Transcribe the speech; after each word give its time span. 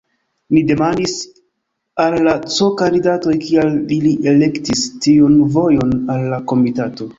Ni 0.55 0.61
demandis 0.69 1.11
al 2.05 2.17
la 2.29 2.33
C-kandidatoj, 2.55 3.35
kial 3.45 3.71
ili 3.99 4.15
elektis 4.33 4.85
tiun 5.07 5.39
vojon 5.59 5.97
al 6.17 6.29
la 6.35 6.45
komitato. 6.55 7.09